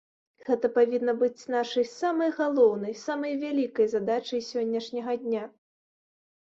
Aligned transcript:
Гэта 0.45 0.69
павінна 0.77 1.13
быць 1.19 1.49
нашай 1.57 1.85
самай 1.91 2.33
галоўнай, 2.39 2.97
самай 3.03 3.39
вялікай 3.45 3.93
задачай 3.95 4.45
сённяшняга 4.51 5.13
дня. 5.27 5.49